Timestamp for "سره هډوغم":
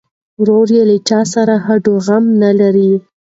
1.33-2.23